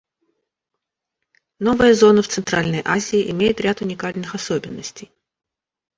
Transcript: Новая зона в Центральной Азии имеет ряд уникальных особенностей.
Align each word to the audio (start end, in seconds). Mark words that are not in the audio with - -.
Новая 1.59 1.93
зона 1.93 2.23
в 2.23 2.27
Центральной 2.27 2.81
Азии 2.83 3.29
имеет 3.29 3.61
ряд 3.61 3.81
уникальных 3.81 4.33
особенностей. 4.33 5.11